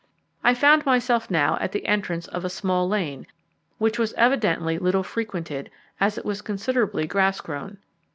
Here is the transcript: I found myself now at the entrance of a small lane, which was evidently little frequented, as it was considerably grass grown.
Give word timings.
I 0.43 0.55
found 0.55 0.83
myself 0.83 1.29
now 1.29 1.59
at 1.61 1.73
the 1.73 1.85
entrance 1.85 2.25
of 2.29 2.43
a 2.43 2.49
small 2.49 2.87
lane, 2.89 3.27
which 3.77 3.99
was 3.99 4.13
evidently 4.13 4.79
little 4.79 5.03
frequented, 5.03 5.69
as 5.99 6.17
it 6.17 6.25
was 6.25 6.41
considerably 6.41 7.05
grass 7.05 7.39
grown. 7.39 7.77